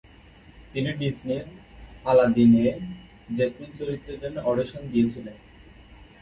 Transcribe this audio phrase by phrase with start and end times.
[0.73, 1.45] তিনি ডিজনির
[2.05, 2.71] 'আলাদিন'-এ
[3.29, 5.37] জেসমিন চরিত্রের জন্য অডিশন দিয়েছিলেন।